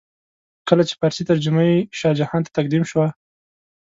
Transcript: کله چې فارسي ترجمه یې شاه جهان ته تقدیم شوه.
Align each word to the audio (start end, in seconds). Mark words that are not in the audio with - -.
کله 0.67 0.83
چې 0.89 0.93
فارسي 0.99 1.23
ترجمه 1.31 1.61
یې 1.69 1.77
شاه 1.99 2.17
جهان 2.19 2.41
ته 2.45 2.51
تقدیم 2.57 2.83
شوه. 2.91 3.07